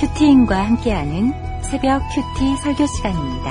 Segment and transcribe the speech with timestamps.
[0.00, 3.50] 큐티인과 함께하는 새벽 큐티 설교 시간입니다.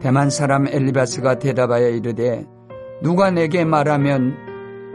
[0.00, 2.44] 대만 사람 엘리바스가 대답하여 이르되
[3.00, 4.36] 누가 내게 말하면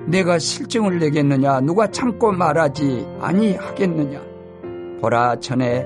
[0.05, 4.21] 내가 실증을 내겠느냐 누가 참고 말하지 아니하겠느냐
[5.01, 5.83] 보라 전에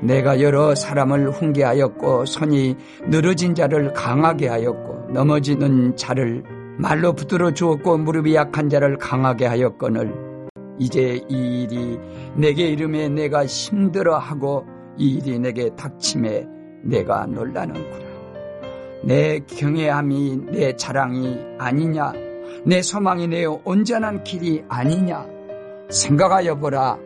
[0.00, 2.76] 내가 여러 사람을 훈계하였고 손이
[3.08, 6.42] 늘어진 자를 강하게 하였고 넘어지는 자를
[6.78, 10.29] 말로 붙들어 주었고 무릎이 약한 자를 강하게 하였거늘
[10.80, 12.00] 이제 이 일이
[12.34, 14.64] 내게 이름에 내가 힘들어하고
[14.96, 16.48] 이 일이 내게 닥침에
[16.82, 18.10] 내가 놀라는구나.
[19.04, 22.12] 내 경외함이 내 자랑이 아니냐?
[22.64, 25.26] 내 소망이 내 온전한 길이 아니냐?
[25.90, 26.98] 생각하여 보라.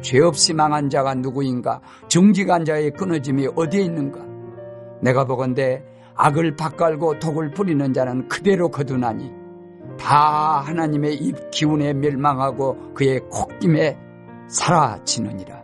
[0.00, 1.80] 죄 없이 망한 자가 누구인가?
[2.08, 4.18] 정직한 자의 끊어짐이 어디에 있는가?
[5.00, 5.84] 내가 보건대
[6.16, 9.41] 악을 바깔고 독을 뿌리는 자는 그대로 거두나니
[10.02, 13.96] 다 하나님의 입 기운에 멸망하고 그의 콧김에
[14.48, 15.62] 사라지느니라.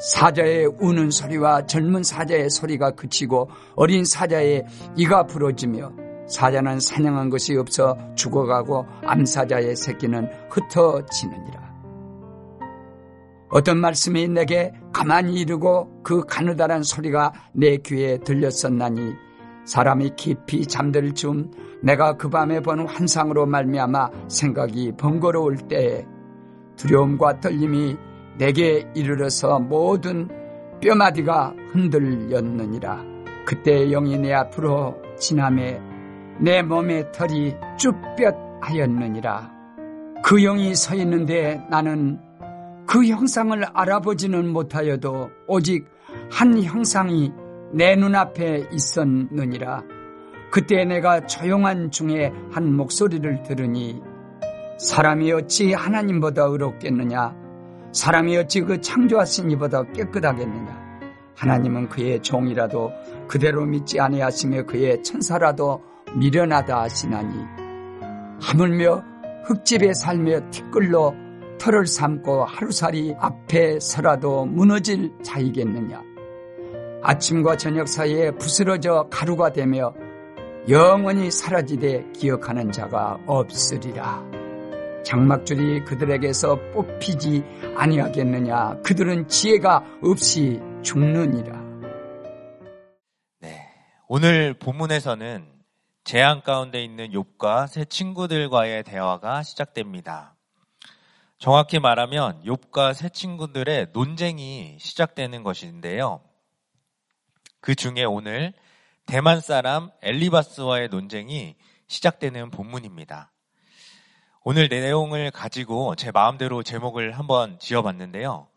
[0.00, 5.92] 사자의 우는 소리와 젊은 사자의 소리가 그치고 어린 사자의 이가 부러지며
[6.28, 11.62] 사자는 사냥한 것이 없어 죽어가고 암사자의 새끼는 흩어지느니라.
[13.48, 19.12] 어떤 말씀이 내게 가만히 이르고 그 가느다란 소리가 내 귀에 들렸었나니
[19.66, 21.50] 사람이 깊이 잠들 쯤
[21.82, 26.06] 내가 그 밤에 본 환상으로 말미암아 생각이 번거로울 때에
[26.76, 27.96] 두려움과 떨림이
[28.38, 30.28] 내게 이르러서 모든
[30.80, 33.04] 뼈마디가 흔들렸느니라.
[33.44, 35.80] 그때 영이 내 앞으로 지남에
[36.40, 39.50] 내 몸의 털이 쭈뼛하였느니라.
[40.24, 42.18] 그 영이 서 있는데 나는
[42.86, 45.86] 그 형상을 알아보지는 못하여도 오직
[46.30, 47.32] 한 형상이
[47.72, 49.82] 내 눈앞에 있었느니라.
[50.52, 54.02] 그때 내가 조용한 중에 한 목소리를 들으니
[54.78, 57.34] 사람이 어찌 하나님보다 의롭겠느냐?
[57.92, 60.78] 사람이 어찌 그 창조하신 이보다 깨끗하겠느냐?
[61.36, 62.92] 하나님은 그의 종이라도
[63.28, 65.82] 그대로 믿지 아니하시며 그의 천사라도
[66.16, 67.34] 미련하다 하시나니
[68.42, 69.02] 하물며
[69.46, 71.14] 흙집에 살며 티끌로
[71.58, 76.02] 털을 삼고 하루살이 앞에 서라도 무너질 자이겠느냐?
[77.02, 79.94] 아침과 저녁 사이에 부스러져 가루가 되며
[80.68, 84.22] 영원히 사라지되 기억하는 자가 없으리라.
[85.04, 87.42] 장막줄이 그들에게서 뽑히지
[87.76, 88.80] 아니하겠느냐.
[88.82, 91.60] 그들은 지혜가 없이 죽느니라.
[93.40, 93.68] 네.
[94.06, 95.50] 오늘 본문에서는
[96.04, 100.36] 재앙 가운데 있는 욥과 새 친구들과의 대화가 시작됩니다.
[101.38, 106.20] 정확히 말하면 욥과 새 친구들의 논쟁이 시작되는 것인데요.
[107.60, 108.52] 그 중에 오늘
[109.06, 113.30] 대만 사람 엘리바스와의 논쟁이 시작되는 본문입니다.
[114.44, 118.48] 오늘 내용을 가지고 제 마음대로 제목을 한번 지어봤는데요.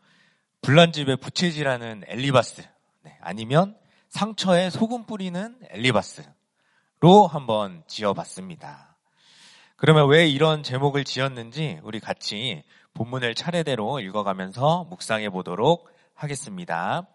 [0.61, 2.63] 불난 집에 부채질하는 엘리바스,
[3.03, 3.77] 네, 아니면
[4.09, 8.97] 상처에 소금 뿌리는 엘리바스로 한번 지어봤습니다.
[9.75, 12.63] 그러면 왜 이런 제목을 지었는지 우리 같이
[12.93, 17.05] 본문을 차례대로 읽어가면서 묵상해 보도록 하겠습니다.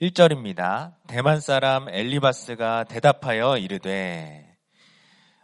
[0.00, 0.94] 1절입니다.
[1.06, 4.56] 대만 사람 엘리바스가 대답하여 이르되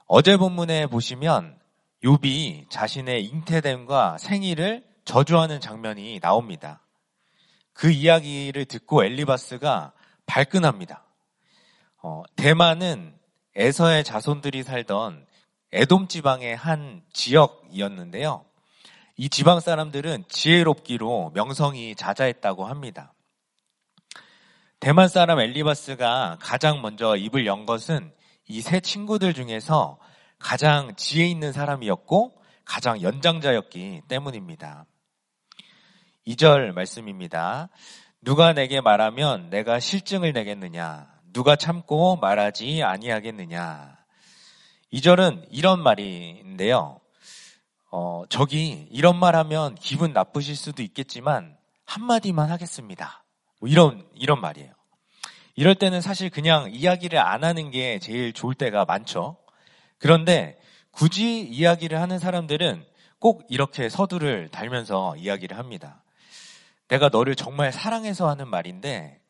[0.07, 1.57] 어제 본문에 보시면
[2.03, 6.83] 욥이 자신의 잉태됨과 생일을 저주하는 장면이 나옵니다.
[7.73, 9.93] 그 이야기를 듣고 엘리바스가
[10.27, 11.05] 발끈합니다.
[12.03, 13.15] 어, 대만은
[13.55, 15.27] 에서의 자손들이 살던
[15.73, 18.45] 에돔 지방의 한 지역이었는데요.
[19.17, 23.13] 이 지방 사람들은 지혜롭기로 명성이 자자했다고 합니다.
[24.81, 28.13] 대만 사람 엘리바스가 가장 먼저 입을 연 것은
[28.49, 29.99] 이 세 친구들 중에서
[30.39, 34.87] 가장 지혜 있는 사람이었고 가장 연장자였기 때문입니다.
[36.27, 37.69] 2절 말씀입니다.
[38.23, 41.09] 누가 내게 말하면 내가 실증을 내겠느냐?
[41.33, 43.99] 누가 참고 말하지 아니하겠느냐?
[44.95, 47.01] 2절은 이런 말인데요.
[47.93, 53.20] 어, 저기 이런 말 하면 기분 나쁘실 수도 있겠지만 한마디만 하겠습니다.
[53.61, 54.73] 뭐 이런, 이런 말이에요.
[55.55, 59.37] 이럴 때는 사실 그냥 이야기를 안 하는 게 제일 좋을 때가 많죠.
[59.99, 60.59] 그런데
[60.91, 62.85] 굳이 이야기를 하는 사람들은
[63.19, 66.03] 꼭 이렇게 서두를 달면서 이야기를 합니다.
[66.89, 69.21] 내가 너를 정말 사랑해서 하는 말인데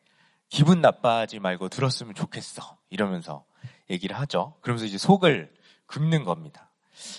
[0.49, 2.77] 기분 나빠하지 말고 들었으면 좋겠어.
[2.89, 3.43] 이러면서
[3.89, 4.55] 얘기를 하죠.
[4.61, 5.53] 그러면서 이제 속을
[5.85, 6.69] 긁는 겁니다.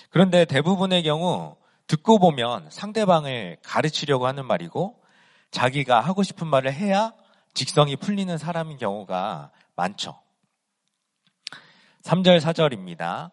[0.09, 1.55] 그런데 대부분의 경우
[1.85, 5.02] 듣고 보면 상대방을 가르치려고 하는 말이고
[5.53, 7.13] 자기가 하고 싶은 말을 해야
[7.53, 10.19] 직성이 풀리는 사람인 경우가 많죠.
[12.01, 13.31] 3절 4절입니다.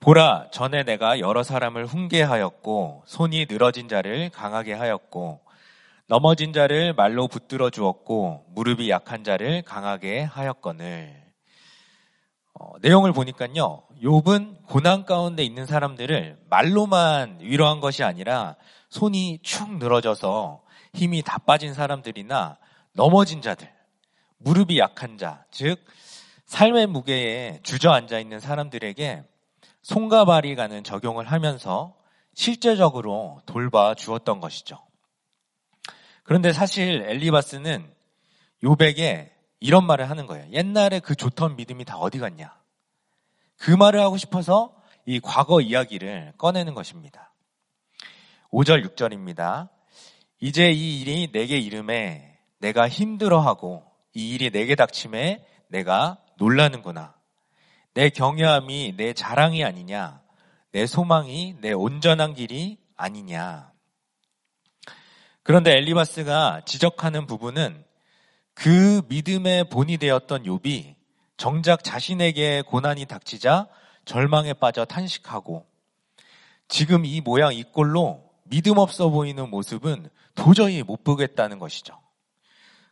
[0.00, 5.40] 보라 전에 내가 여러 사람을 훈계하였고 손이 늘어진 자를 강하게 하였고
[6.06, 11.24] 넘어진 자를 말로 붙들어 주었고 무릎이 약한 자를 강하게 하였거늘.
[12.54, 13.82] 어, 내용을 보니까요.
[14.02, 18.56] 욥은 고난 가운데 있는 사람들을 말로만 위로한 것이 아니라
[18.90, 20.63] 손이 축 늘어져서
[20.94, 22.58] 힘이 다 빠진 사람들이나
[22.92, 23.70] 넘어진 자들,
[24.38, 25.84] 무릎이 약한 자, 즉
[26.46, 29.24] 삶의 무게에 주저앉아 있는 사람들에게
[29.82, 31.96] 손과 발이 가는 적용을 하면서
[32.34, 34.80] 실제적으로 돌봐 주었던 것이죠.
[36.22, 37.92] 그런데 사실 엘리바스는
[38.62, 40.50] 요백에 이런 말을 하는 거예요.
[40.52, 42.54] 옛날에 그 좋던 믿음이 다 어디 갔냐?
[43.56, 44.74] 그 말을 하고 싶어서
[45.06, 47.32] 이 과거 이야기를 꺼내는 것입니다.
[48.50, 49.68] 5절, 6절입니다.
[50.46, 53.82] 이제 이 일이 내게 이름에 내가 힘들어하고
[54.12, 57.14] 이 일이 내게 닥침에 내가 놀라는구나.
[57.94, 60.20] 내 경외함이 내 자랑이 아니냐.
[60.70, 63.72] 내 소망이 내 온전한 길이 아니냐.
[65.42, 67.82] 그런데 엘리바스가 지적하는 부분은
[68.52, 70.94] 그 믿음의 본이 되었던 욥이
[71.38, 73.68] 정작 자신에게 고난이 닥치자
[74.04, 75.64] 절망에 빠져 탄식하고
[76.68, 81.98] 지금 이 모양 이 꼴로 믿음 없어 보이는 모습은 도저히 못 보겠다는 것이죠.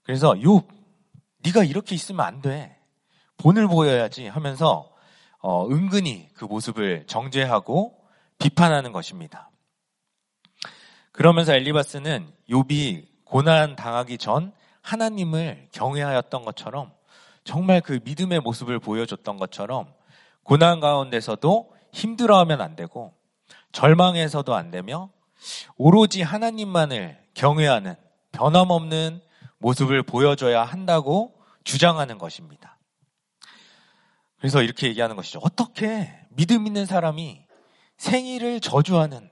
[0.03, 0.67] 그래서 욥
[1.45, 2.77] 네가 이렇게 있으면 안 돼.
[3.37, 4.93] 본을 보여야지 하면서
[5.39, 7.97] 어, 은근히 그 모습을 정죄하고
[8.41, 9.51] 비판하는 것입니다.
[11.13, 16.93] 그러면서 엘리바스는 욥이 고난 당하기 전 하나님을 경외하였던 것처럼
[17.45, 19.95] 정말 그 믿음의 모습을 보여줬던 것처럼
[20.43, 23.15] 고난 가운데서도 힘들어하면 안 되고
[23.71, 25.11] 절망해서도 안 되며
[25.77, 27.97] 오로지 하나님만을 경외하는
[28.33, 29.23] 변함없는
[29.59, 31.35] 모습을 보여줘야 한다고
[31.65, 32.79] 주장하는 것입니다.
[34.39, 35.39] 그래서 이렇게 얘기하는 것이죠.
[35.43, 37.47] 어떻게 믿음 있는 사람이
[37.97, 39.31] 생일을 저주하는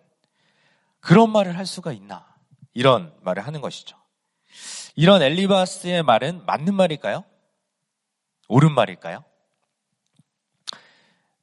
[1.00, 2.26] 그런 말을 할 수가 있나?
[2.72, 3.96] 이런 말을 하는 것이죠.
[4.94, 7.24] 이런 엘리바스의 말은 맞는 말일까요?
[8.48, 9.24] 옳은 말일까요?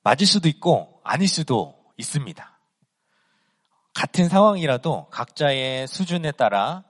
[0.03, 2.56] 맞을 수도 있고 아닐 수도 있습니다.
[3.97, 6.83] 같은 상황이라도 각자의 수준에 따라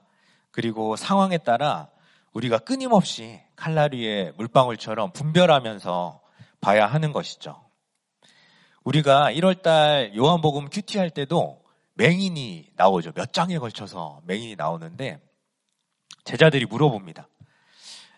[0.50, 1.88] 그리고 상황에 따라
[2.34, 6.20] 우리가 끊임없이 칼라리의 물방울처럼 분별하면서
[6.60, 7.64] 봐야 하는 것이죠.
[8.84, 11.64] 우리가 1월달 요한복음 큐티 할 때도
[11.94, 13.12] 맹인이 나오죠.
[13.12, 15.18] 몇 장에 걸쳐서 맹인이 나오는데
[16.24, 17.26] 제자들이 물어봅니다.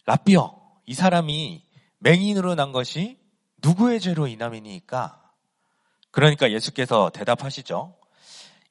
[0.07, 1.65] 라비어, 이 사람이
[2.01, 3.21] 맹인으로 난 것이
[3.63, 5.31] 누구의 죄로 인함이니까?
[6.11, 8.00] 그러니까 예수께서 대답하시죠.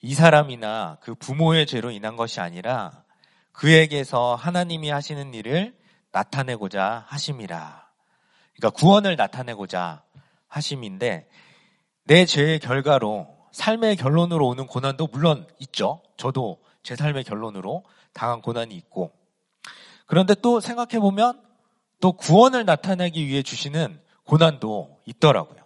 [0.01, 3.03] 이 사람이나 그 부모의 죄로 인한 것이 아니라
[3.51, 5.77] 그에게서 하나님이 하시는 일을
[6.11, 7.87] 나타내고자 하심이라.
[8.55, 10.03] 그러니까 구원을 나타내고자
[10.47, 11.29] 하심인데
[12.05, 16.01] 내 죄의 결과로 삶의 결론으로 오는 고난도 물론 있죠.
[16.17, 19.11] 저도 제 삶의 결론으로 당한 고난이 있고
[20.05, 21.41] 그런데 또 생각해 보면
[21.99, 25.59] 또 구원을 나타내기 위해 주시는 고난도 있더라고요.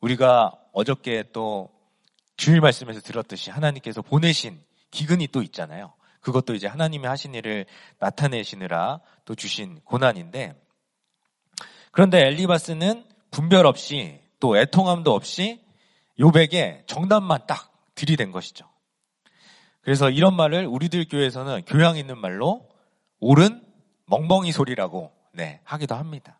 [0.00, 1.73] 우리가 어저께 또
[2.36, 4.60] 주일 말씀에서 들었듯이 하나님께서 보내신
[4.90, 5.92] 기근이 또 있잖아요.
[6.20, 7.66] 그것도 이제 하나님이 하신 일을
[7.98, 10.54] 나타내시느라 또 주신 고난인데
[11.90, 15.60] 그런데 엘리바스는 분별 없이 또 애통함도 없이
[16.18, 18.66] 요백에 정답만 딱 들이댄 것이죠.
[19.82, 22.68] 그래서 이런 말을 우리들 교회에서는 교양 있는 말로
[23.20, 23.62] 옳은
[24.06, 26.38] 멍멍이 소리라고 네, 하기도 합니다.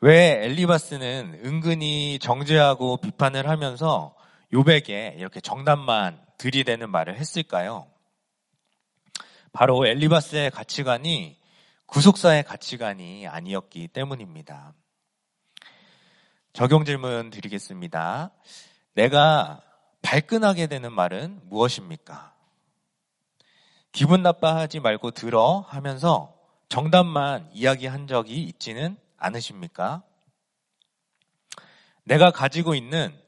[0.00, 4.14] 왜 엘리바스는 은근히 정죄하고 비판을 하면서
[4.52, 7.86] 요백에 이렇게 정답만 들이대는 말을 했을까요?
[9.52, 11.38] 바로 엘리바스의 가치관이
[11.86, 14.74] 구속사의 가치관이 아니었기 때문입니다.
[16.52, 18.30] 적용 질문 드리겠습니다.
[18.94, 19.62] 내가
[20.02, 22.34] 발끈하게 되는 말은 무엇입니까?
[23.92, 26.36] 기분 나빠하지 말고 들어 하면서
[26.68, 30.02] 정답만 이야기한 적이 있지는 않으십니까?
[32.04, 33.18] 내가 가지고 있는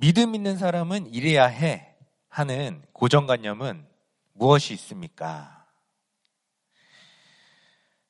[0.00, 1.96] 믿음 있는 사람은 이래야 해
[2.28, 3.84] 하는 고정관념은
[4.32, 5.66] 무엇이 있습니까?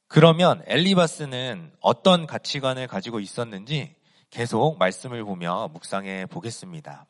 [0.06, 3.94] 그러면 엘리바스는 어떤 가치관을 가지고 있었는지
[4.28, 7.06] 계속 말씀을 보며 묵상해 보겠습니다.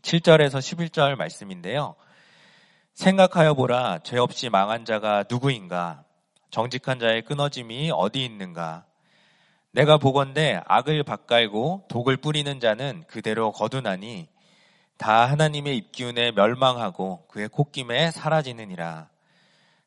[0.00, 1.94] 7절에서 11절 말씀인데요.
[2.94, 6.04] 생각하여 보라, 죄 없이 망한 자가 누구인가?
[6.50, 8.86] 정직한 자의 끊어짐이 어디 있는가?
[9.78, 14.26] 내가 보건대 악을 밭갈고 독을 뿌리는 자는 그대로 거두나니
[14.96, 19.08] 다 하나님의 입기운에 멸망하고 그의 콧김에 사라지느니라.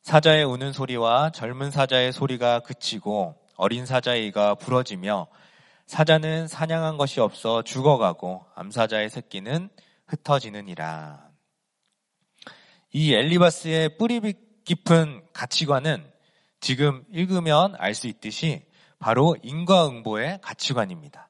[0.01, 5.27] 사자의 우는 소리와 젊은 사자의 소리가 그치고 어린 사자의 이가 부러지며
[5.88, 9.67] 사자는 사냥한 것이 없어 죽어가고 암사자의 새끼는
[10.07, 11.19] 흩어지느니라.
[12.93, 14.21] 이 엘리바스의 뿌리
[14.63, 16.10] 깊은 가치관은
[16.62, 18.70] 지금 읽으면 알 수 있듯이
[19.01, 21.27] 바로 인과응보의 가치관입니다.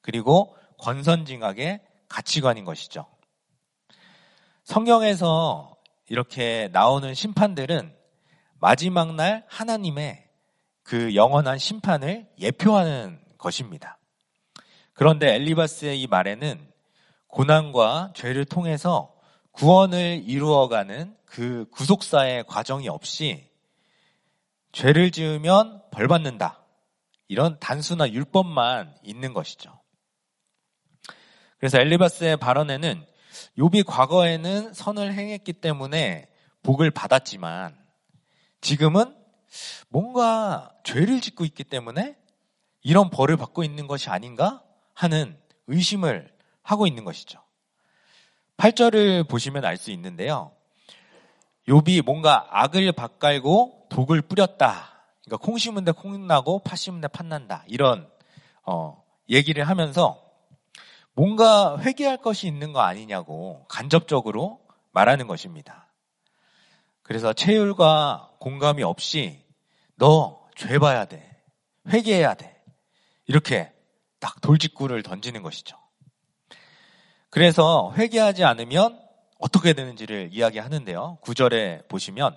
[0.00, 3.06] 그리고 권선징악의 가치관인 것이죠.
[4.64, 5.76] 성경에서
[6.08, 7.94] 이렇게 나오는 심판들은
[8.58, 10.28] 마지막 날 하나님의
[10.82, 13.98] 그 영원한 심판을 예표하는 것입니다.
[14.92, 16.72] 그런데 엘리바스의 이 말에는
[17.28, 19.14] 고난과 죄를 통해서
[19.52, 23.48] 구원을 이루어가는 그 구속사의 과정이 없이
[24.72, 26.61] 죄를 지으면 벌 받는다.
[27.32, 29.80] 이런 단순한 율법만 있는 것이죠.
[31.56, 33.06] 그래서 엘리바스의 발언에는
[33.56, 36.28] 욥이 과거에는 선을 행했기 때문에
[36.62, 37.74] 복을 받았지만
[38.60, 39.16] 지금은
[39.88, 42.18] 뭔가 죄를 짓고 있기 때문에
[42.82, 44.62] 이런 벌을 받고 있는 것이 아닌가
[44.92, 46.30] 하는 의심을
[46.62, 47.42] 하고 있는 것이죠.
[48.58, 50.52] 8절을 보시면 알 수 있는데요.
[51.66, 54.91] 욥이 뭔가 악을 밭갈고 독을 뿌렸다.
[55.24, 57.64] 그러니까 콩 심은 데 콩 나고 팥 심은 데 팥 난다.
[57.66, 58.08] 이런
[58.64, 60.22] 어, 얘기를 하면서
[61.14, 64.60] 뭔가 회개할 것이 있는 거 아니냐고 간접적으로
[64.92, 65.92] 말하는 것입니다.
[67.02, 69.44] 그래서 체율과 공감이 없이
[69.96, 71.42] 너 죄 봐야 돼.
[71.88, 72.62] 회개해야 돼.
[73.26, 73.72] 이렇게
[74.20, 75.76] 딱 돌직구를 던지는 것이죠.
[77.30, 79.00] 그래서 회개하지 않으면
[79.38, 81.18] 어떻게 되는지를 이야기하는데요.
[81.22, 82.36] 구절에 보시면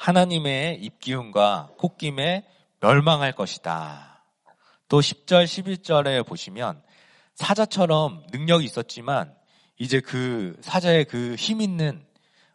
[0.00, 2.46] 하나님의 입기운과 콧김에
[2.80, 4.24] 멸망할 것이다.
[4.88, 6.82] 또 10절, 11절에 보시면
[7.34, 9.34] 사자처럼 능력이 있었지만
[9.78, 12.02] 이제 그 사자의 그 힘 있는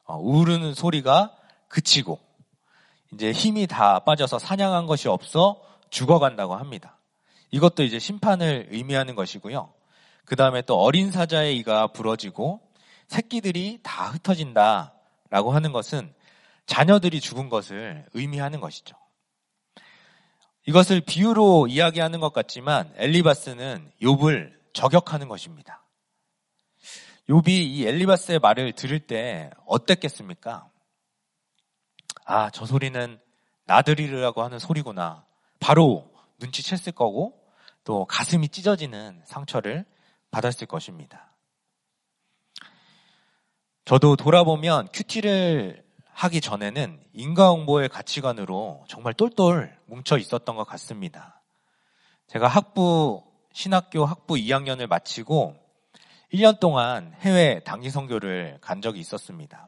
[0.06, 1.36] 어, 우르는 소리가
[1.68, 2.20] 그치고
[3.14, 5.62] 이제 힘이 다 빠져서 사냥한 것이 없어
[5.92, 6.98] 죽어간다고 합니다.
[7.52, 9.72] 이것도 이제 심판을 의미하는 것이고요.
[10.26, 12.60] 그 다음에 또 어린 사자의 이가 부러지고
[13.08, 16.12] 새끼들이 다 흩어진다라고 하는 것은
[16.66, 18.96] 자녀들이 죽은 것을 의미하는 것이죠.
[20.68, 25.86] 이것을 비유로 이야기하는 것 같지만 엘리바스는 욥을 저격하는 것입니다.
[27.30, 30.70] 욥이 이 엘리바스의 말을 들을 때 어땠겠습니까?
[32.26, 33.20] 아, 저 소리는
[33.66, 35.26] 나들이라고 하는 소리구나.
[35.60, 37.40] 바로 눈치챘을 거고
[37.84, 39.86] 또 가슴이 찢어지는 상처를
[40.32, 41.36] 받았을 것입니다.
[43.86, 45.85] 저도 돌아보면 큐티를
[46.16, 51.42] 하기 전에는 인과응보의 가치관으로 정말 똘똘 뭉쳐 있었던 것 같습니다.
[52.28, 55.58] 제가 학부, 신학교 학부 2학년을 마치고
[56.34, 59.68] 1년 동안 해외 단기 선교를 간 적이 있었습니다.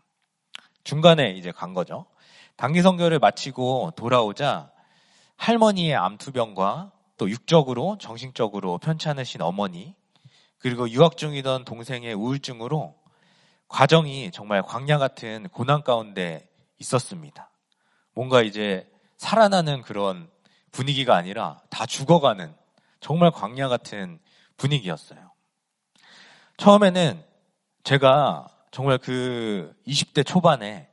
[0.86, 2.06] 중간에 이제 간 거죠.
[2.56, 4.72] 단기 선교를 마치고 돌아오자
[5.36, 9.96] 할머니의 암투병과 또 육적으로 정신적으로 편찮으신 어머니
[10.60, 12.96] 그리고 유학 중이던 동생의 우울증으로
[13.68, 17.50] 과정이 정말 광야 같은 고난 가운데 있었습니다.
[18.14, 20.30] 뭔가 이제 살아나는 그런
[20.72, 22.54] 분위기가 아니라 다 죽어가는
[23.00, 24.20] 정말 광야 같은
[24.58, 25.32] 분위기였어요.
[26.58, 27.24] 처음에는
[27.84, 30.90] 제가 정말 그 20대 초반에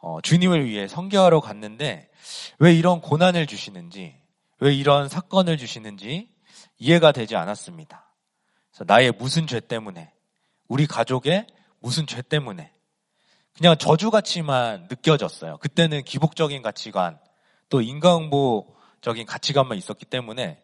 [0.00, 2.10] 어, 주님을 위해 성교하러 갔는데
[2.58, 4.16] 왜 이런 고난을 주시는지,
[4.60, 6.28] 왜 이런 사건을 주시는지
[6.78, 8.12] 이해가 되지 않았습니다.
[8.70, 10.12] 그래서 나의 무슨 죄 때문에,
[10.68, 11.46] 우리 가족의
[11.86, 12.72] 무슨 죄 때문에
[13.56, 15.58] 그냥 저주같이만 느껴졌어요.
[15.58, 17.20] 그때는 기복적인 가치관,
[17.68, 20.60] 또 인과응보적인 가치관만 있었기 때문에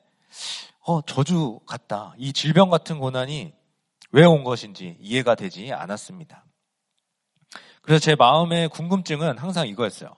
[0.80, 2.12] 어, 저주 같다.
[2.18, 3.54] 이 질병 같은 고난이
[4.10, 6.44] 왜 온 것인지 이해가 되지 않았습니다.
[7.82, 10.16] 그래서 제 마음의 궁금증은 항상 이거였어요.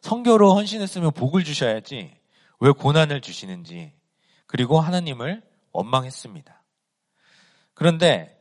[0.00, 2.14] 성교로 헌신했으면 복을 주셔야지
[2.60, 3.92] 왜 고난을 주시는지
[4.46, 6.64] 그리고 하나님을 원망했습니다.
[7.74, 8.35] 그런데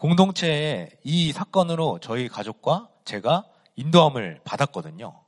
[0.00, 3.44] 공동체에 이 사건으로 저희 가족과 제가
[3.76, 5.22] 인도함을 받았거든요.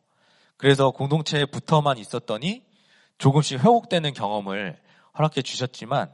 [0.56, 2.64] 그래서 공동체에 붙어만 있었더니
[3.18, 4.80] 조금씩 회복되는 경험을
[5.18, 6.10] 허락해 주셨지만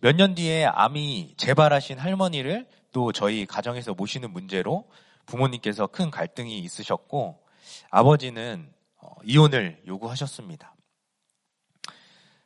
[0.00, 4.88] 몇 년 뒤에 암이 재발하신 할머니를 또 저희 가정에서 모시는 문제로
[5.26, 7.44] 부모님께서 큰 갈등이 있으셨고
[7.90, 10.74] 아버지는 어, 이혼을 요구하셨습니다.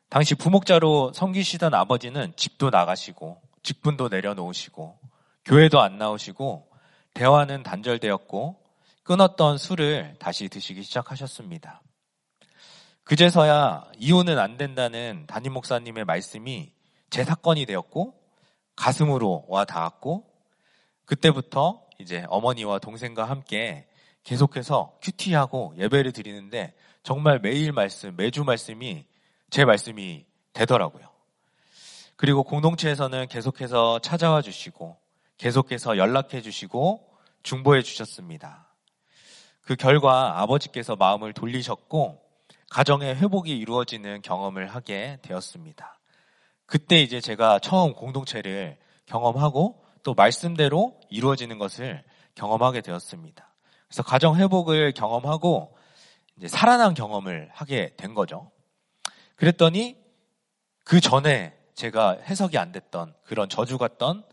[0.09, 4.99] 당시 부목자로 섬기시던 아버지는 집도 나가시고 직분도 내려놓으시고
[5.50, 6.71] 교회도 안 나오시고
[7.12, 8.61] 대화는 단절되었고
[9.02, 11.83] 끊었던 술을 다시 드시기 시작하셨습니다.
[13.02, 16.71] 그제서야 이혼은 안 된다는 담임 목사님의 말씀이
[17.11, 18.14] 제 사건이 되었고
[18.76, 20.25] 가슴으로 와 닿았고
[21.04, 23.88] 그때부터 이제 어머니와 동생과 함께
[24.23, 29.04] 계속해서 큐티하고 예배를 드리는데 정말 매일 말씀, 매주 말씀이
[29.50, 31.09] 제 말씀이 되더라고요.
[32.14, 35.00] 그리고 공동체에서는 계속해서 찾아와 주시고
[35.40, 37.00] 계속해서 연락해 주시고
[37.42, 38.75] 중보해 주셨습니다.
[39.62, 42.20] 그 결과 아버지께서 마음을 돌리셨고
[42.68, 45.99] 가정의 회복이 이루어지는 경험을 하게 되었습니다.
[46.66, 52.04] 그때 이제 제가 처음 공동체를 경험하고 또 말씀대로 이루어지는 것을
[52.35, 53.50] 경험하게 되었습니다.
[53.88, 55.75] 그래서 가정 회복을 경험하고
[56.37, 58.50] 이제 살아난 경험을 하게 된 거죠.
[59.37, 59.97] 그랬더니
[60.85, 64.25] 그 전에 제가 해석이 안 됐던 그런 저주 같던 어,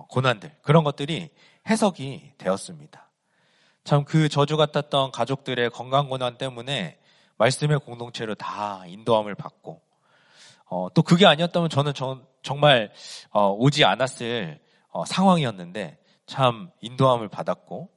[0.00, 1.30] 고난들 그런 것들이
[1.68, 3.08] 해석이 되었습니다.
[3.84, 6.98] 참 그 저주 같았던 가족들의 건강 고난 때문에
[7.36, 9.80] 말씀의 공동체로 다 인도함을 받고
[10.66, 12.92] 어, 또 그게 아니었다면 저는 저, 정말
[13.30, 17.90] 어, 오지 않았을 어, 상황이었는데 참 인도함을 받았고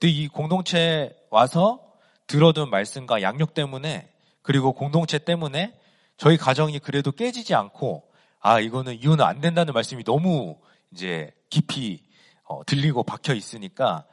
[0.00, 1.80] 또 이 공동체 와서
[2.26, 4.08] 들어둔 말씀과 양육 때문에
[4.42, 5.78] 그리고 공동체 때문에
[6.16, 8.02] 저희 가정이 그래도 깨지지 않고
[8.40, 10.56] 아 이거는 이혼은 안 된다는 말씀이 너무
[10.92, 12.02] 이제 깊이
[12.44, 14.06] 어, 들리고 박혀 있으니까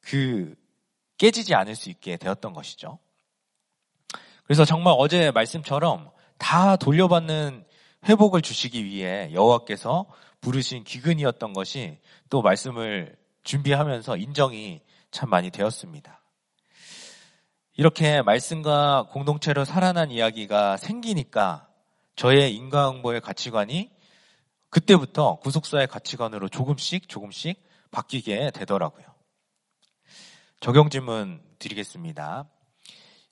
[0.00, 0.54] 그
[1.18, 2.98] 깨지지 않을 수 있게 되었던 것이죠.
[4.44, 7.64] 그래서 정말 어제 말씀처럼 다 돌려받는
[8.08, 10.06] 회복을 주시기 위해 여호와께서
[10.40, 11.98] 부르신 기근이었던 것이
[12.30, 16.22] 또 말씀을 준비하면서 인정이 참 많이 되었습니다.
[17.76, 21.68] 이렇게 말씀과 공동체로 살아난 이야기가 생기니까
[22.14, 23.90] 저의 인과응보의 가치관이
[24.70, 29.06] 그때부터 구속사의 가치관으로 조금씩 조금씩 바뀌게 되더라고요.
[30.60, 32.48] 적용 질문 드리겠습니다.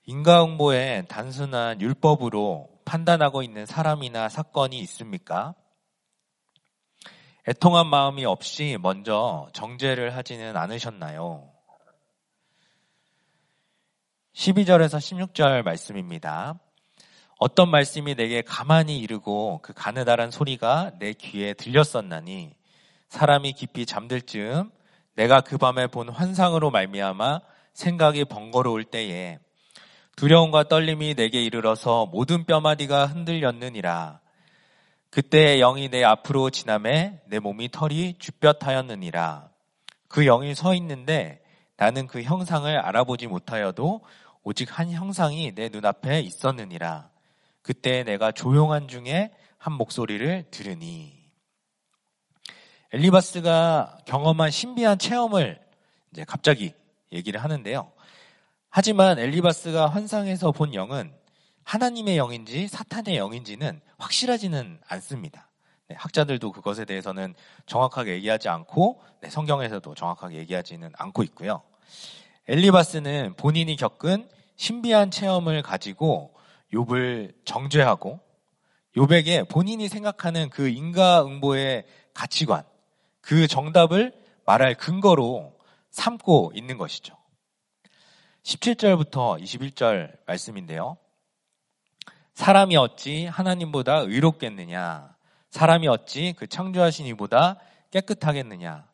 [0.06, 5.54] 인과응보에 단순한 율법으로 판단하고 있는 사람이나 사건이 있습니까?
[7.48, 11.50] 애통한 마음이 없이 먼저 정죄를 하지는 않으셨나요?
[14.34, 16.58] 12절에서 16절 말씀입니다.
[17.44, 22.54] 어떤 말씀이 내게 가만히 이르고 그 가느다란 소리가 내 귀에 들렸었나니
[23.10, 24.70] 사람이 깊이 잠들 즈음
[25.14, 27.40] 내가 그 밤에 본 환상으로 말미암아
[27.74, 29.40] 생각이 번거로울 때에
[30.16, 34.20] 두려움과 떨림이 내게 이르러서 모든 뼈마디가 흔들렸느니라.
[35.10, 39.50] 그때 영이 내 앞으로 지남에 내 몸이 털이 쥐뼛하였느니라.
[40.08, 41.42] 그 영이 서 있는데
[41.76, 44.00] 나는 그 형상을 알아보지 못하여도
[44.44, 47.12] 오직 한 형상이 내 눈앞에 있었느니라.
[47.64, 51.14] 그때 내가 조용한 중에 한 목소리를 들으니.
[52.92, 55.58] 엘리바스가 경험한 신비한 체험을
[56.12, 56.74] 이제 갑자기
[57.10, 57.90] 얘기를 하는데요.
[58.68, 61.12] 하지만 엘리바스가 환상에서 본 영은
[61.64, 65.48] 하나님의 영인지 사탄의 영인지는 확실하지는 않습니다.
[65.88, 71.62] 네, 학자들도 그것에 대해서는 정확하게 얘기하지 않고 네, 성경에서도 정확하게 얘기하지는 않고 있고요.
[72.46, 76.34] 엘리바스는 본인이 겪은 신비한 체험을 가지고
[76.74, 78.20] 욥을 정죄하고
[78.96, 82.64] 욥에게 본인이 생각하는 그 인과응보의 가치관,
[83.20, 84.12] 그 정답을
[84.46, 85.56] 말할 근거로
[85.90, 87.16] 삼고 있는 것이죠.
[88.42, 90.96] 17절부터 21절 말씀인데요.
[92.34, 95.14] 사람이 어찌 하나님보다 의롭겠느냐?
[95.50, 97.58] 사람이 어찌 그 창조하신 이보다
[97.90, 98.86] 깨끗하겠느냐?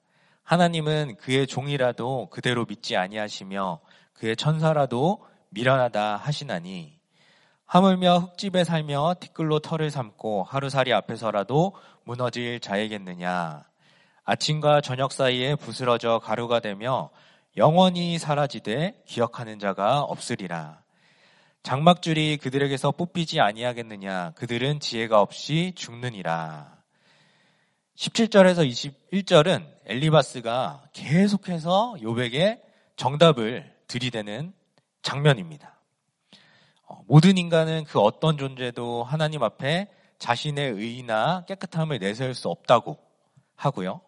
[0.45, 3.81] 하나님은 그의 종이라도 그대로 믿지 아니하시며
[4.12, 7.00] 그의 천사라도 미련하다 하시나니
[7.70, 13.62] 하물며 흙집에 살며 티끌로 털을 삼고 하루살이 앞에서라도 무너질 자이겠느냐?
[14.24, 17.11] 아침과 저녁 사이에 부스러져 가루가 되며
[17.56, 20.83] 영원히 사라지되 기억하는 자가 없으리라.
[21.62, 24.33] 장막줄이 그들에게서 뽑히지 아니하겠느냐.
[24.35, 26.76] 그들은 지혜가 없이 죽느니라.
[27.94, 32.61] 17절에서 21절은 엘리바스가 계속해서 요백에
[32.96, 34.54] 정답을 들이대는
[35.02, 35.80] 장면입니다.
[36.90, 42.98] 어, 모든 인간은 그 어떤 존재도 하나님 앞에 자신의 의나 깨끗함을 내세울 수 없다고
[43.55, 44.00] 하고요.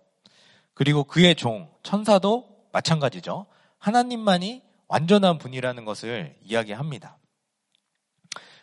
[0.74, 3.46] 그리고 그의 종, 천사도 마찬가지죠.
[3.78, 7.18] 하나님만이 완전한 분이라는 것을 이야기합니다.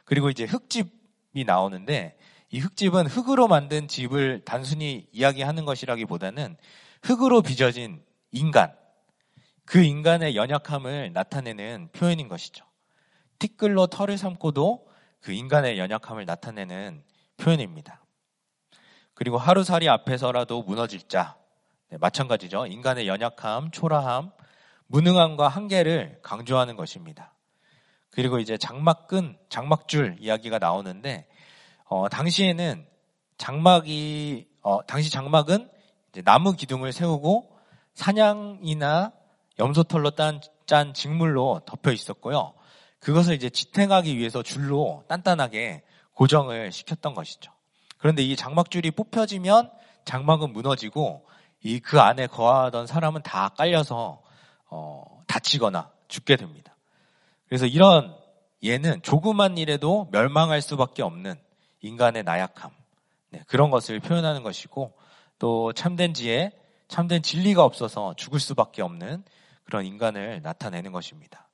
[0.04, 2.18] 그리고 이제 흙집이 나오는데
[2.50, 6.58] 이 흙집은 흙으로 만든 집을 단순히 이야기하는 것이라기보다는
[7.04, 8.76] 흙으로 빚어진 인간,
[9.64, 12.69] 그 인간의 연약함을 나타내는 표현인 것이죠.
[13.40, 14.88] 티끌로 털을 삼고도
[15.22, 17.04] 그 인간의 연약함을 나타내는
[17.38, 18.04] 표현입니다.
[19.14, 21.38] 그리고 하루살이 앞에서라도 무너질 자,
[21.90, 22.68] 네, 마찬가지죠.
[22.68, 24.32] 인간의 연약함, 초라함,
[24.88, 27.34] 무능함과 한계를 강조하는 것입니다.
[28.12, 31.28] 그리고 이제 장막근, 장막줄 이야기가 나오는데
[31.86, 32.88] 어, 당시에는
[33.38, 35.70] 장막이 어, 당시 장막은
[36.24, 37.58] 나무 기둥을 세우고
[37.94, 39.12] 사냥이나
[39.60, 42.54] 염소털로 딴, 짠 직물로 덮여 있었고요.
[43.00, 45.84] 그것을 이제 지탱하기 위해서 줄로 단단하게
[46.14, 47.52] 고정을 시켰던 것이죠.
[47.98, 49.72] 그런데 이 장막줄이 뽑혀지면
[50.06, 51.26] 장막은 무너지고
[51.64, 54.22] 이 그 안에 거하던 사람은 다 깔려서
[54.70, 56.76] 어, 다치거나 죽게 됩니다.
[57.48, 58.16] 그래서 이런
[58.64, 61.36] 얘는 조그만 일에도 멸망할 수밖에 없는
[61.82, 62.72] 인간의 나약함
[63.32, 64.94] 네, 그런 것을 표현하는 것이고
[65.38, 66.52] 또 참된 지혜,
[66.88, 69.24] 참된 진리가 없어서 죽을 수밖에 없는
[69.64, 71.49] 그런 인간을 나타내는 것입니다.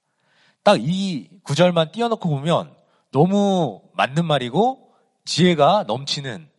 [0.65, 2.75] 딱 이 구절만 띄워놓고 보면
[3.11, 4.91] 너무 맞는 말이고
[5.23, 6.49] 지혜가 넘치는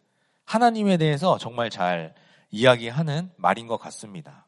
[0.45, 2.15] 하나님에 대해서 정말 잘
[2.53, 4.47] 이야기하는 말인 것 같습니다.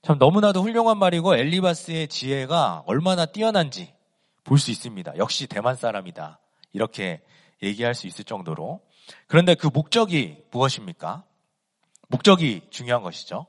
[0.00, 3.92] 참 너무나도 훌륭한 말이고 엘리바스의 지혜가 얼마나 뛰어난지
[4.44, 5.18] 볼 수 있습니다.
[5.18, 6.40] 역시 대만 사람이다.
[6.72, 7.22] 이렇게
[7.62, 8.80] 얘기할 수 있을 정도로.
[9.26, 11.24] 그런데 그 목적이 무엇입니까?
[12.08, 13.46] 목적이 중요한 것이죠.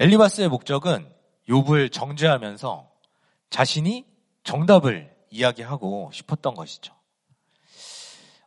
[0.00, 1.08] 엘리바스의 목적은
[1.48, 2.93] 욥을 정죄하면서
[3.50, 4.06] 자신이
[4.42, 6.94] 정답을 이야기하고 싶었던 것이죠.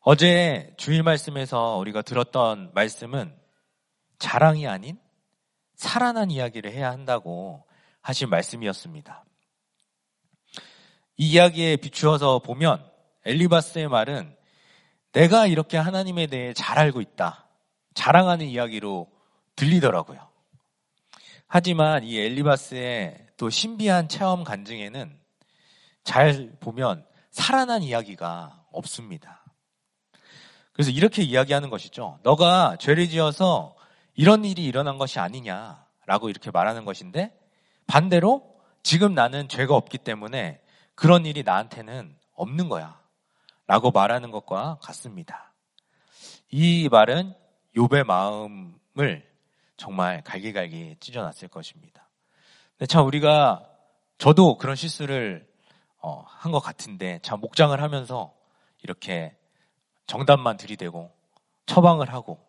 [0.02, 3.36] 어제 주일 말씀에서 우리가 들었던 말씀은
[4.20, 4.98] 자랑이 아닌
[5.76, 7.66] 살아난 이야기를 해야 한다고
[8.02, 9.26] 하신 말씀이었습니다.
[11.18, 12.90] 이 이야기에 비추어서 보면
[13.26, 14.36] 엘리바스의 말은
[15.12, 17.50] 내가 이렇게 하나님에 대해 잘 알고 있다.
[17.96, 19.12] 자랑하는 이야기로
[19.56, 20.27] 들리더라고요.
[21.48, 25.18] 하지만 이 엘리바스의 또 신비한 체험 간증에는
[26.04, 29.44] 잘 보면 살아난 이야기가 없습니다.
[30.74, 32.20] 그래서 이렇게 이야기하는 것이죠.
[32.24, 33.76] 너가 죄를 지어서
[34.14, 37.38] 이런 일이 일어난 것이 아니냐라고 이렇게 말하는 것인데
[37.88, 40.62] 반대로 지금 나는 죄가 없기 때문에
[40.96, 43.00] 그런 일이 나한테는 없는 거야.
[43.68, 45.54] 라고 말하는 것과 같습니다.
[46.50, 47.34] 이 말은
[47.76, 49.27] 욥의 마음을
[49.78, 52.10] 정말 갈기갈기 찢어놨을 것입니다.
[52.78, 53.64] 근데 참 우리가
[54.18, 55.48] 저도 그런 실수를
[56.00, 58.34] 어, 한 것 같은데 참 목장을 하면서
[58.84, 59.36] 이렇게
[60.08, 61.12] 정답만 들이대고
[61.66, 62.40] 처방을 하고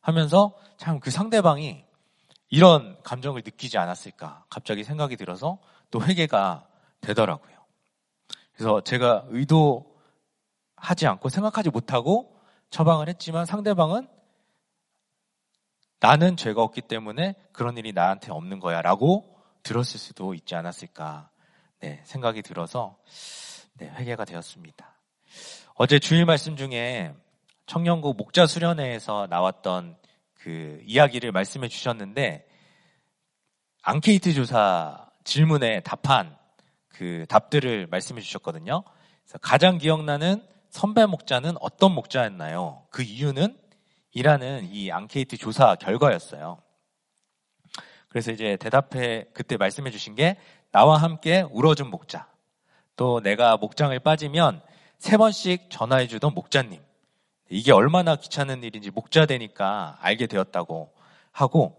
[0.00, 1.84] 하면서 참 그 상대방이
[2.48, 5.58] 이런 감정을 느끼지 않았을까 갑자기 생각이 들어서
[5.90, 6.66] 또 회개가
[7.00, 7.56] 되더라고요.
[8.54, 12.36] 그래서 제가 의도하지 않고 생각하지 못하고
[12.70, 14.08] 처방을 했지만 상대방은
[16.00, 21.30] 나는 죄가 없기 때문에 그런 일이 나한테 없는 거야 라고 들었을 수도 있지 않았을까
[21.80, 22.98] 네, 생각이 들어서
[23.74, 24.94] 네, 회개가 되었습니다.
[25.74, 27.14] 어제 주일 말씀 중에
[27.66, 29.96] 청년국 목자 수련회에서 나왔던
[30.34, 32.46] 그 이야기를 말씀해 주셨는데
[33.82, 36.36] 앙케이트 조사 질문에 답한
[36.88, 38.84] 그 답들을 말씀해 주셨거든요.
[39.42, 42.86] 가장 기억나는 선배 목자는 어떤 목자였나요?
[42.90, 43.58] 그 이유는
[44.16, 46.56] 이라는 이 앙케이트 조사 결과였어요.
[48.08, 50.38] 그래서 이제 대답해 그때 말씀해 주신 게
[50.72, 52.26] 나와 함께 울어준 목자.
[52.96, 54.62] 또 내가 목장을 빠지면
[54.96, 56.80] 세 번씩 전화해 주던 목자님.
[57.50, 60.94] 이게 얼마나 귀찮은 일인지 목자 되니까 알게 되었다고
[61.30, 61.76] 하고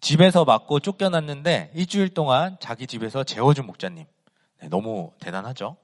[0.00, 4.06] 집에서 맞고 쫓겨났는데 일주일 동안 자기 집에서 재워준 목자님.
[4.62, 5.76] 네, 너무 대단하죠.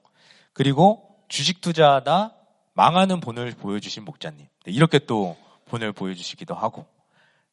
[0.54, 2.34] 그리고 주식 투자하다
[2.72, 4.46] 망하는 본을 보여주신 목자님.
[4.64, 6.86] 네, 이렇게 또 본을 보여주시기도 하고.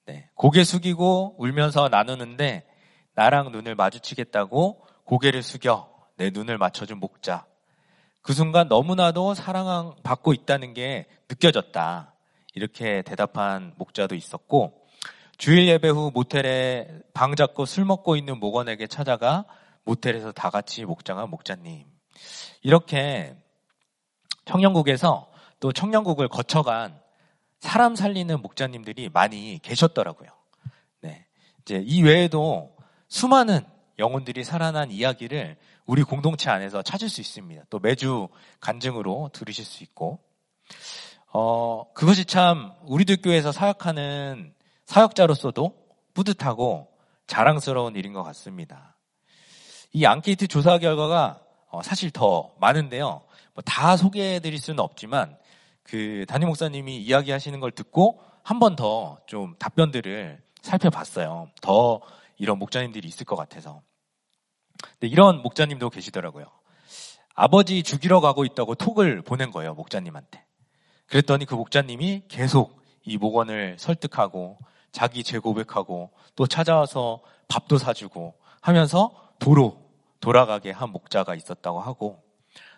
[0.05, 2.65] 네, 고개 숙이고 울면서 나누는데
[3.13, 7.45] 나랑 눈을 마주치겠다고 고개를 숙여 내 눈을 맞춰준 목자.
[8.21, 12.13] 그 순간 너무나도 사랑받고 있다는 게 느껴졌다.
[12.53, 14.85] 이렇게 대답한 목자도 있었고,
[15.37, 19.45] 주일 예배 후 모텔에 방 잡고 술 먹고 있는 목원에게 찾아가
[19.83, 21.85] 모텔에서 다 같이 목장한 목자님.
[22.61, 23.35] 이렇게
[24.45, 26.99] 청년국에서 또 청년국을 거쳐간
[27.61, 30.29] 사람 살리는 목자님들이 많이 계셨더라고요.
[31.01, 31.25] 네.
[31.61, 32.75] 이제 이 외에도
[33.07, 33.61] 수많은
[33.99, 37.63] 영혼들이 살아난 이야기를 우리 공동체 안에서 찾을 수 있습니다.
[37.69, 40.19] 또 매주 간증으로 들으실 수 있고,
[41.31, 44.53] 어, 그것이 참 우리들 교회에서 사역하는
[44.85, 45.75] 사역자로서도
[46.13, 46.91] 뿌듯하고
[47.27, 48.97] 자랑스러운 일인 것 같습니다.
[49.93, 53.23] 이 앙케이트 조사 결과가 어, 사실 더 많은데요.
[53.53, 55.37] 뭐 다 소개해 드릴 수는 없지만
[55.91, 61.49] 그 담임 목사님이 이야기하시는 걸 듣고 한 번 더 좀 답변들을 살펴봤어요.
[61.61, 61.99] 더
[62.37, 63.81] 이런 목자님들이 있을 것 같아서.
[64.81, 66.45] 근데 이런 목자님도 계시더라고요.
[67.35, 70.45] 아버지 죽이러 가고 있다고 톡을 보낸 거예요, 목자님한테.
[71.07, 74.59] 그랬더니 그 목자님이 계속 이 목원을 설득하고
[74.93, 82.23] 자기 재고백하고 또 찾아와서 밥도 사주고 하면서 도로 돌아가게 한 목자가 있었다고 하고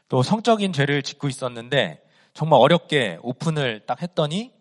[0.10, 2.02] 또 성적인 죄를 짓고 있었는데
[2.33, 4.53] 정말 어렵게 오픈을 딱 했더니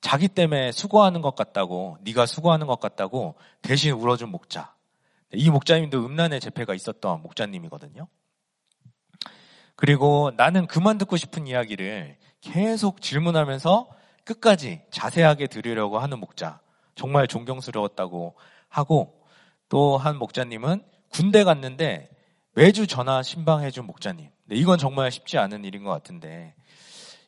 [0.00, 4.74] 자기 때문에 수고하는 것 같다고 네가 수고하는 것 같다고 대신 울어준 목자.
[5.34, 8.08] 이 목자님도 음란의 재패가 있었던 목자님이거든요.
[9.76, 13.88] 그리고 나는 그만 듣고 싶은 이야기를 계속 질문하면서
[14.24, 16.60] 끝까지 자세하게 들으려고 하는 목자.
[16.94, 18.34] 정말 존경스러웠다고
[18.68, 19.22] 하고
[19.68, 22.10] 또 한 목자님은 군대 갔는데
[22.54, 24.28] 매주 전화 신방해준 목자님.
[24.46, 26.54] 네, 이건 정말 쉽지 않은 일인 것 같은데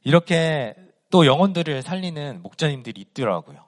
[0.05, 0.75] 이렇게
[1.11, 3.65] 또 영혼들을 살리는 목자님들이 있더라고요.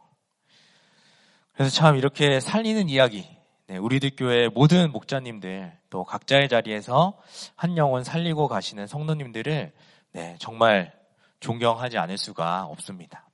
[1.52, 3.26] 그래서 참 이렇게 살리는 이야기,
[3.66, 7.18] 네, 우리들 교회 모든 목자님들 또 각자의 자리에서
[7.56, 9.72] 한 영혼 살리고 가시는 성도님들을
[10.12, 10.92] 네, 정말
[11.40, 13.28] 존경하지 않을 수가 없습니다.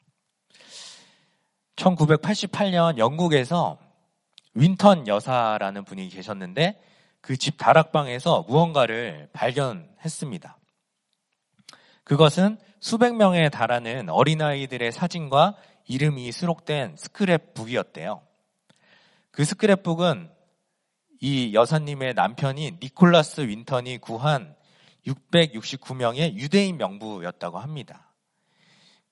[1.77, 3.79] 1988년 영국에서
[4.55, 6.81] 윈턴 여사라는 분이 계셨는데
[7.23, 10.59] 그 집 다락방에서 무언가를 발견했습니다.
[12.05, 15.55] 그것은 수백 명에 달하는 어린아이들의 사진과
[15.87, 18.23] 이름이 수록된 스크랩북이었대요.
[19.31, 20.33] 그 스크랩북은
[21.21, 24.57] 이 여사님의 남편인 니콜라스 윈턴이 구한
[25.07, 28.13] 669명의 유대인 명부였다고 합니다.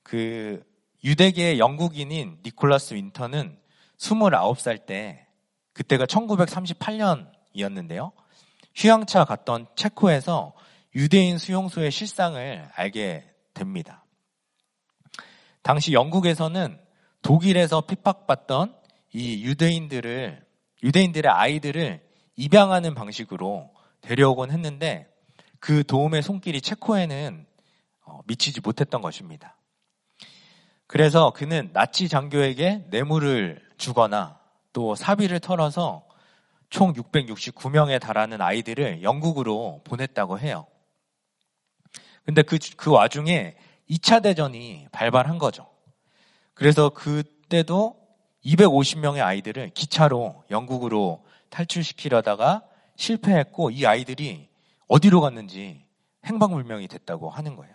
[0.03, 0.65] 그
[1.05, 3.57] 유대계 영국인인 니콜라스 윈턴은
[3.99, 5.29] 29살 때
[5.75, 8.11] 그때가 1938년이었는데요.
[8.75, 10.55] 휴양차 갔던 체코에서
[10.97, 14.05] 유대인 수용소의 실상을 알게 됩니다.
[15.63, 16.79] 당시 영국에서는
[17.23, 18.75] 독일에서 핍박받던
[19.13, 20.45] 이 유대인들을
[20.83, 22.01] 유대인들의 아이들을
[22.37, 25.07] 입양하는 방식으로 데려오곤 했는데
[25.59, 27.47] 그 도움의 손길이 체코에는
[28.07, 29.57] 어, 미치지 못했던 것입니다.
[30.87, 34.41] 그래서 그는 나치 장교에게 뇌물을 주거나
[34.73, 36.05] 또 사비를 털어서
[36.71, 40.67] 총 669명에 달하는 아이들을 영국으로 보냈다고 해요.
[42.25, 43.57] 근데 그, 그 와중에
[43.89, 45.69] 2차 대전이 발발한 거죠.
[46.55, 47.97] 그래서 그때도
[48.45, 52.63] 250명의 아이들을 기차로 영국으로 탈출시키려다가
[52.97, 54.49] 실패했고 이 아이들이
[54.89, 55.85] 어디로 갔는지
[56.25, 57.75] 행방불명이 됐다고 하는 거예요.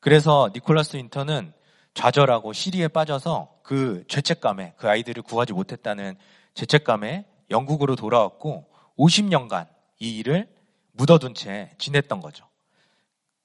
[0.00, 1.52] 그래서 니콜라스 인턴은
[1.94, 6.16] 좌절하고 시리에 빠져서 그 죄책감에 그 아이들을 구하지 못했다는
[6.54, 8.66] 죄책감에 영국으로 돌아왔고
[8.98, 9.68] 50년간
[10.00, 10.48] 이 일을
[10.92, 12.46] 묻어둔 채 지냈던 거죠.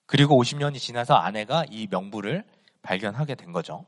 [0.07, 2.43] 그리고 50년이 지나서 아내가 이 명부를
[2.81, 3.85] 발견하게 된 거죠.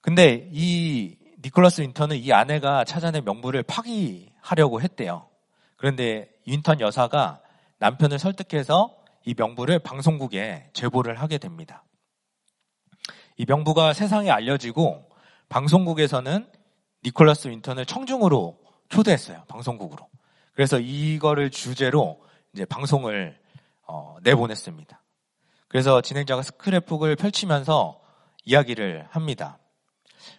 [0.00, 5.28] 근데 이 니콜라스 윈턴은 이 아내가 찾아낸 명부를 파기하려고 했대요.
[5.76, 7.40] 그런데 윈턴 여사가
[7.78, 8.94] 남편을 설득해서
[9.24, 11.82] 이 명부를 방송국에 제보를 하게 됩니다.
[13.36, 15.08] 이 명부가 세상에 알려지고
[15.48, 16.46] 방송국에서는
[17.04, 18.58] 니콜라스 윈턴을 청중으로
[18.90, 19.44] 초대했어요.
[19.48, 20.08] 방송국으로.
[20.52, 23.38] 그래서 이거를 주제로 이제 방송을
[23.86, 25.00] 어, 내보냈습니다.
[25.68, 28.00] 그래서 진행자가 스크랩북을 펼치면서
[28.44, 29.58] 이야기를 합니다.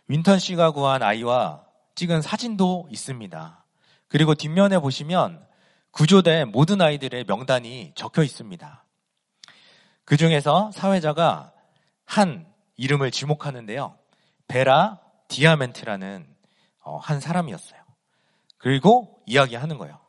[0.08, 3.66] 윈턴 씨가 구한 아이와 찍은 사진도 있습니다.
[4.08, 5.46] 그리고 뒷면에 보시면
[5.92, 8.86] 구조된 모든 아이들의 명단이 적혀 있습니다.
[10.04, 11.52] 그 중에서 사회자가
[12.06, 12.46] 한
[12.78, 13.98] 이름을 지목하는데요.
[14.48, 16.28] 베라 디아멘트라는
[16.84, 17.82] 어, 한 사람이었어요.
[18.58, 20.00] 그리고 이야기하는 거예요.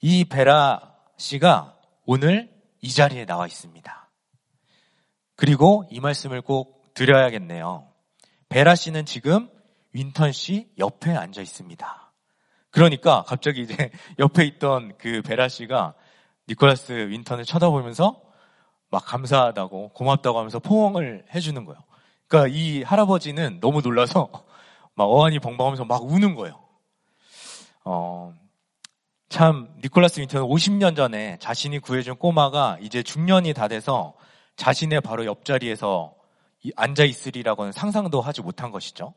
[0.00, 4.10] 이 베라 씨가 오늘 이 자리에 나와 있습니다.
[5.36, 7.86] 그리고 이 말씀을 꼭 드려야겠네요.
[8.48, 9.48] 베라 씨는 지금
[9.92, 12.12] 윈턴 씨 옆에 앉아 있습니다.
[12.70, 15.94] 그러니까 갑자기 이제 옆에 있던 그 베라 씨가
[16.48, 18.20] 니콜라스 윈턴을 쳐다보면서
[18.90, 21.80] 막 감사하다고 고맙다고 하면서 포옹을 해주는 거예요.
[22.26, 24.30] 그러니까 이 할아버지는 너무 놀라서
[24.94, 26.60] 막 어안이 벙벙하면서 막 우는 거예요.
[27.84, 28.34] 어,
[29.30, 34.14] 참 니콜라스 윈턴은 50년 전에 자신이 구해준 꼬마가 이제 중년이 다 돼서
[34.56, 36.12] 자신의 바로 옆자리에서
[36.74, 39.14] 앉아 있으리라고는 상상도 하지 못한 것이죠.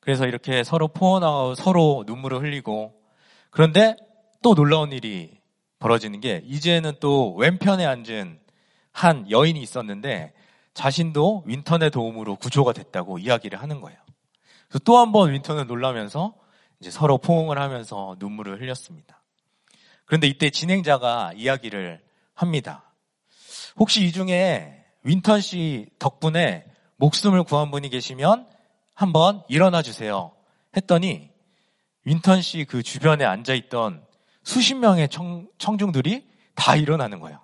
[0.00, 2.92] 그래서 이렇게 서로 포옹하고 서로 눈물을 흘리고
[3.50, 3.96] 그런데
[4.42, 5.40] 또 놀라운 일이
[5.78, 8.38] 벌어지는 게 이제는 또 왼편에 앉은
[8.92, 10.34] 한 여인이 있었는데
[10.74, 13.98] 자신도 윈턴의 도움으로 구조가 됐다고 이야기를 하는 거예요.
[14.84, 16.34] 또 한 번 윈턴은 놀라면서
[16.80, 19.22] 이제 서로 포옹을 하면서 눈물을 흘렸습니다.
[20.04, 22.00] 그런데 이때 진행자가 이야기를
[22.34, 22.84] 합니다.
[23.76, 26.64] 혹시 이 중에 윈턴 씨 덕분에
[26.96, 28.46] 목숨을 구한 분이 계시면
[28.94, 30.32] 한번 일어나 주세요.
[30.76, 31.30] 했더니
[32.04, 34.04] 윈턴 씨 그 주변에 앉아 있던
[34.42, 37.40] 수십 명의 청, 청중들이 다 일어나는 거예요.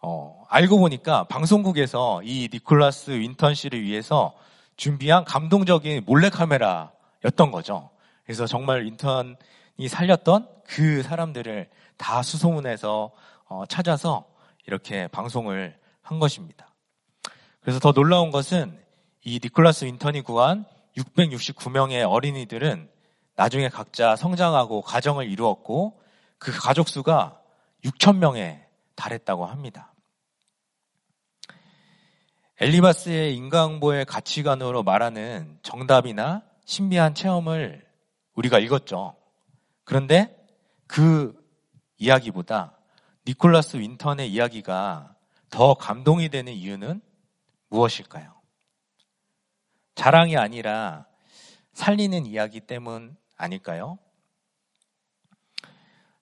[0.00, 4.34] 어, 알고 보니까 방송국에서 이 니콜라스 윈턴 씨를 위해서
[4.76, 7.90] 준비한 감동적인 몰래카메라였던 거죠.
[8.24, 13.12] 그래서 정말 윈턴이 살렸던 그 사람들을 다 수소문해서
[13.46, 14.26] 어, 찾아서
[14.66, 16.74] 이렇게 방송을 한 것입니다.
[17.60, 18.78] 그래서 더 놀라운 것은
[19.24, 20.64] 이 니콜라스 윈턴이 구한
[20.96, 22.90] 669명의 어린이들은
[23.36, 26.00] 나중에 각자 성장하고 가정을 이루었고
[26.38, 27.40] 그 가족 수가
[27.84, 29.92] 6천 명에 달했다고 합니다.
[32.60, 37.84] 엘리바스의 인간보의 가치관으로 말하는 정답이나 신비한 체험을
[38.34, 39.16] 우리가 읽었죠.
[39.84, 40.36] 그런데
[40.86, 41.34] 그
[41.98, 42.78] 이야기보다
[43.26, 45.14] 니콜라스 윈턴의 이야기가
[45.50, 47.00] 더 감동이 되는 이유는
[47.68, 48.34] 무엇일까요?
[49.94, 51.06] 자랑이 아니라
[51.74, 53.98] 살리는 이야기 때문 아닐까요?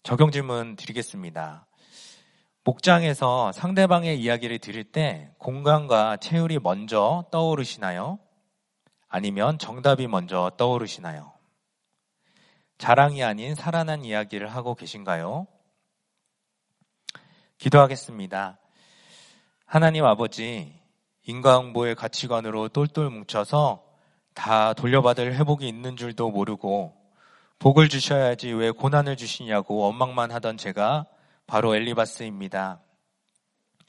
[0.02, 1.66] 적용 질문 드리겠습니다.
[2.64, 8.18] 목장에서 상대방의 이야기를 들을 때 공감과 체율이 먼저 떠오르시나요?
[9.08, 11.32] 아니면 정답이 먼저 떠오르시나요?
[12.80, 15.46] 자랑이 아닌 살아난 이야기를 하고 계신가요?
[17.58, 18.58] 기도하겠습니다.
[19.66, 20.80] 하나님 아버지,
[21.26, 23.84] 인과응보의 가치관으로 똘똘 뭉쳐서
[24.32, 26.96] 다 돌려받을 회복이 있는 줄도 모르고
[27.58, 31.04] 복을 주셔야지 왜 고난을 주시냐고 원망만 하던 제가
[31.46, 32.80] 바로 엘리바스입니다.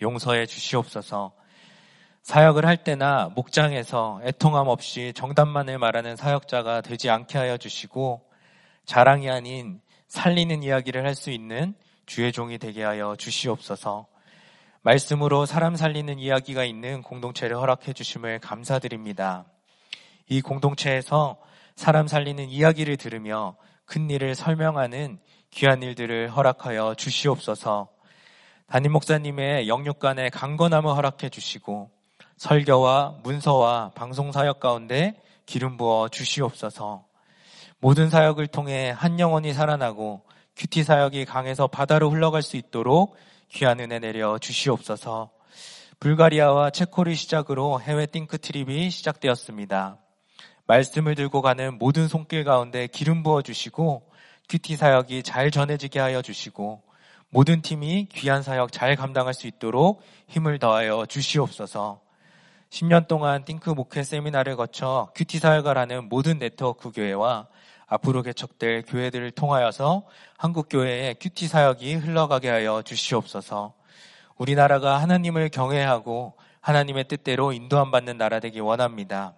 [0.02, 1.32] 용서해 주시옵소서.
[2.24, 8.30] 사역을 할 때나 목장에서 애통함 없이 정답만을 말하는 사역자가 되지 않게 하여 주시고
[8.92, 11.76] 자랑이 아닌 살리는 이야기를 할 수 있는
[12.06, 14.06] 주의 종이 되게 하여 주시옵소서.
[14.82, 19.46] 말씀으로 사람 살리는 이야기가 있는 공동체를 허락해 주심을 감사드립니다.
[20.28, 21.40] 이 공동체에서
[21.78, 27.88] 사람 살리는 이야기를 들으며 큰 일을 설명하는 귀한 일들을 허락하여 주시옵소서.
[28.68, 31.92] 담임 목사님의 영육간의 강건함을 허락해 주시고
[32.36, 35.14] 설교와 문서와 방송 사역 가운데
[35.46, 37.10] 기름 부어 주시옵소서.
[37.84, 40.22] 모든 사역을 통해 한 영혼이 살아나고
[40.56, 43.16] QT 사역이 강에서 바다로 흘러갈 수 있도록
[43.50, 45.32] 귀한 은혜 내려 주시옵소서.
[46.00, 49.98] 불가리아와 체코를 시작으로 해외 THINK trip이 시작되었습니다.
[50.68, 54.08] 말씀을 들고 가는 모든 손길 가운데 기름 부어 주시고
[54.48, 56.84] QT 사역이 잘 전해지게 하여 주시고
[57.30, 62.00] 모든 팀이 귀한 사역 잘 감당할 수 있도록 힘을 더하여 주시옵소서.
[62.72, 67.48] 10년 동안 THINK 목회 세미나를 거쳐 QT 하는 모든 네트워크 교회와
[67.86, 70.08] 앞으로 개척될 교회들을 통하여서
[70.38, 73.74] 한국 교회의 큐티 사역이 흘러가게 하여 주시옵소서.
[74.38, 79.34] 우리나라가 하나님을 경외하고 하나님의 뜻대로 인도함 받는 나라 되기 원합니다.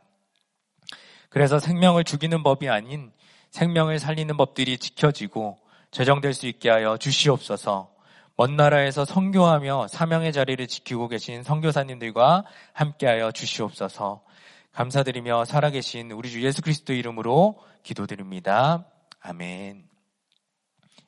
[1.30, 3.12] 그래서 생명을 죽이는 법이 아닌
[3.50, 5.58] 생명을 살리는 법들이 지켜지고
[5.90, 7.93] 제정될 수 있게 하여 주시옵소서.
[8.36, 14.24] 먼 나라에서 선교하며 사명의 자리를 지키고 계신 선교사님들과 함께하여 주시옵소서.
[14.72, 18.86] 감사드리며 살아계신 우리 주 예수 그리스도 이름으로 기도드립니다.
[19.22, 19.88] 아멘.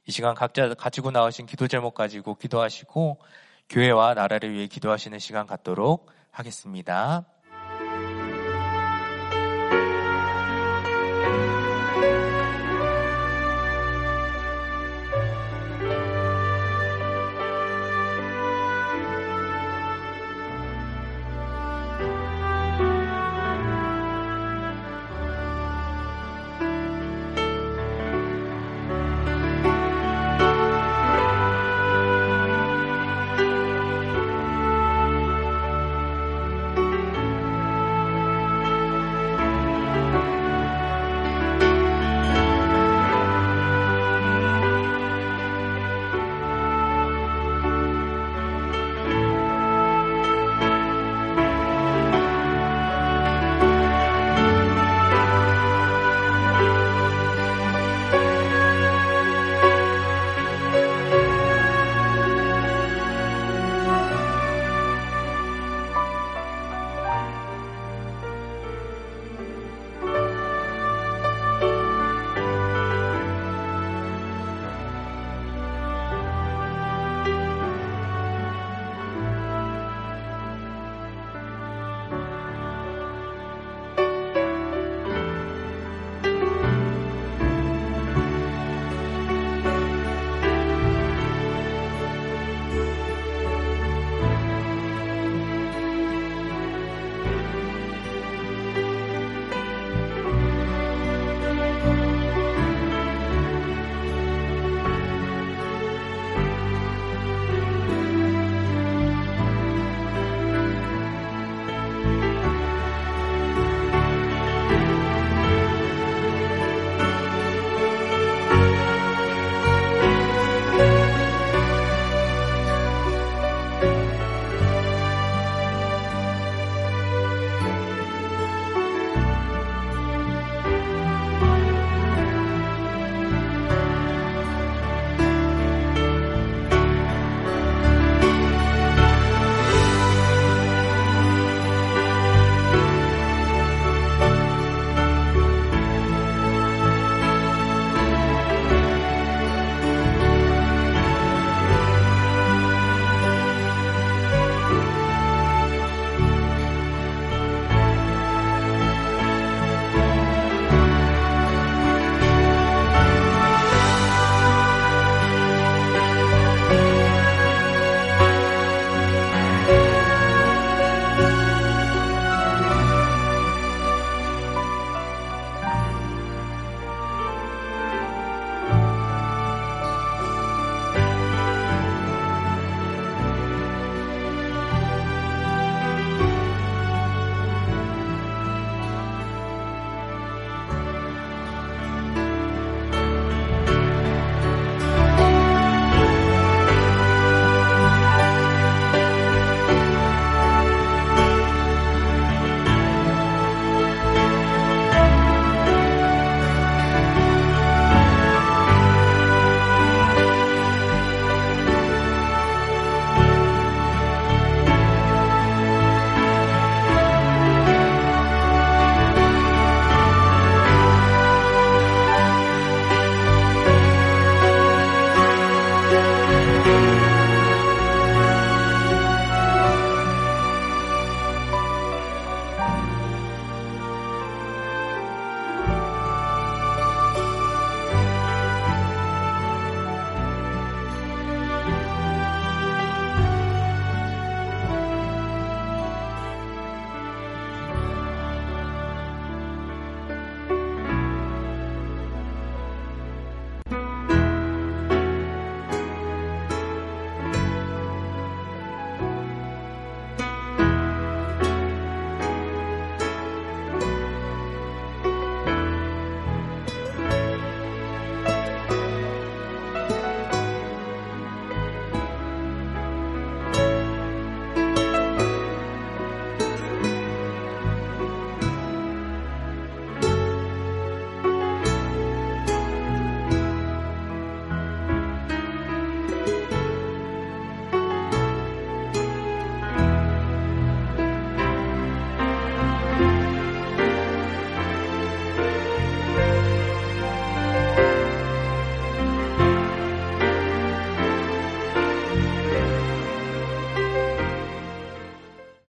[0.07, 3.19] 이 시간 각자 가지고 나오신 기도 제목 가지고 기도하시고
[3.69, 7.25] 교회와 나라를 위해 기도하시는 시간 갖도록 하겠습니다.